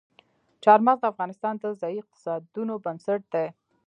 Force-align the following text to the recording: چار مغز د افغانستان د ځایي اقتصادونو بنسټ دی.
چار 0.63 0.79
مغز 0.85 0.99
د 1.01 1.05
افغانستان 1.13 1.53
د 1.59 1.65
ځایي 1.81 1.97
اقتصادونو 2.01 2.73
بنسټ 2.83 3.21
دی. 3.33 3.47